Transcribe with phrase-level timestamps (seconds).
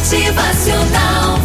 [0.00, 1.38] Motivacional.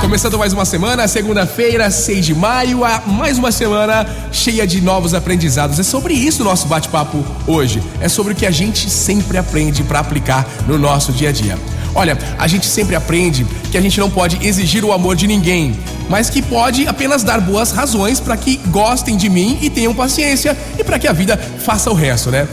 [0.00, 5.14] Começando mais uma semana, segunda-feira, 6 de maio, a mais uma semana cheia de novos
[5.14, 5.78] aprendizados.
[5.78, 7.80] É sobre isso o nosso bate-papo hoje.
[8.00, 11.56] É sobre o que a gente sempre aprende para aplicar no nosso dia a dia.
[11.94, 15.78] Olha, a gente sempre aprende que a gente não pode exigir o amor de ninguém,
[16.08, 20.58] mas que pode apenas dar boas razões para que gostem de mim e tenham paciência
[20.76, 22.48] e para que a vida faça o resto, né?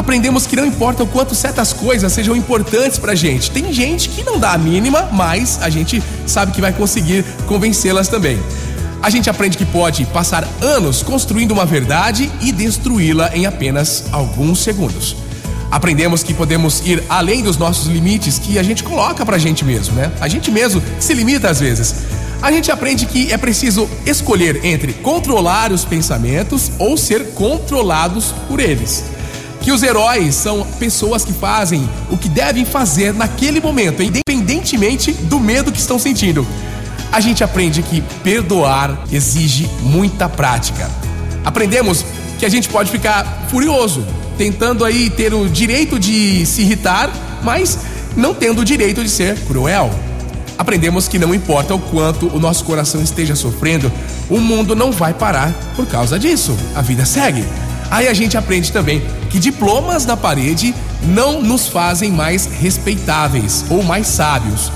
[0.00, 3.50] Aprendemos que não importa o quanto certas coisas sejam importantes pra gente.
[3.50, 8.08] Tem gente que não dá a mínima, mas a gente sabe que vai conseguir convencê-las
[8.08, 8.40] também.
[9.02, 14.60] A gente aprende que pode passar anos construindo uma verdade e destruí-la em apenas alguns
[14.60, 15.16] segundos.
[15.70, 19.96] Aprendemos que podemos ir além dos nossos limites que a gente coloca pra gente mesmo,
[19.96, 20.10] né?
[20.18, 21.94] A gente mesmo se limita às vezes.
[22.40, 28.60] A gente aprende que é preciso escolher entre controlar os pensamentos ou ser controlados por
[28.60, 29.04] eles.
[29.60, 35.38] Que os heróis são pessoas que fazem o que devem fazer naquele momento, independentemente do
[35.38, 36.46] medo que estão sentindo.
[37.12, 40.90] A gente aprende que perdoar exige muita prática.
[41.44, 42.04] Aprendemos
[42.38, 44.06] que a gente pode ficar furioso,
[44.38, 47.10] tentando aí ter o direito de se irritar,
[47.42, 47.78] mas
[48.16, 49.90] não tendo o direito de ser cruel.
[50.56, 53.90] Aprendemos que não importa o quanto o nosso coração esteja sofrendo,
[54.28, 56.56] o mundo não vai parar por causa disso.
[56.74, 57.44] A vida segue.
[57.90, 63.82] Aí a gente aprende também que diplomas na parede não nos fazem mais respeitáveis ou
[63.82, 64.70] mais sábios.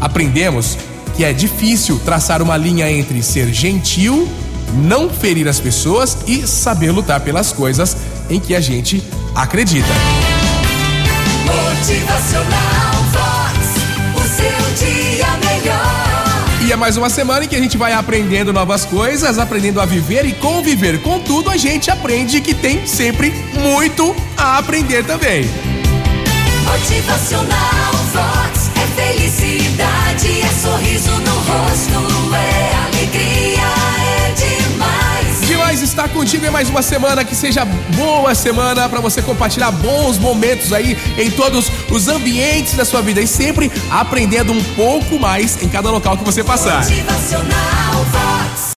[0.00, 0.76] Aprendemos
[1.16, 4.28] que é difícil traçar uma linha entre ser gentil,
[4.74, 7.96] não ferir as pessoas e saber lutar pelas coisas
[8.28, 9.02] em que a gente
[9.34, 9.88] acredita.
[11.46, 13.65] Motivacional Vox.
[16.76, 20.26] É mais uma semana em que a gente vai aprendendo novas coisas, aprendendo a viver
[20.26, 21.00] e conviver.
[21.00, 25.48] Contudo, a gente aprende que tem sempre muito a aprender também.
[26.64, 28.70] Motivacional Vox.
[28.76, 32.05] É felicidade, é sorriso no rosto,
[35.86, 40.72] estar contigo em mais uma semana, que seja boa semana para você compartilhar bons momentos
[40.72, 45.68] aí em todos os ambientes da sua vida e sempre aprendendo um pouco mais em
[45.68, 46.82] cada local que você passar.
[46.82, 48.25] Motivacional.